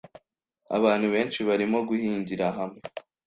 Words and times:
Abantu 0.77 1.07
benshi 1.13 1.39
barimo 1.47 1.79
guhingira 1.89 2.45
hamwe 2.57 2.79